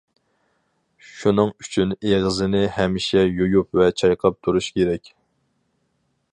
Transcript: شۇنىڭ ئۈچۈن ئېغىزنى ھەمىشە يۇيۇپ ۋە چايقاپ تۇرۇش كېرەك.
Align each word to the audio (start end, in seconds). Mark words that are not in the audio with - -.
شۇنىڭ 1.09 1.51
ئۈچۈن 1.65 1.93
ئېغىزنى 1.97 2.63
ھەمىشە 2.79 3.25
يۇيۇپ 3.27 3.81
ۋە 3.81 3.91
چايقاپ 4.03 4.43
تۇرۇش 4.49 4.75
كېرەك. 4.79 5.17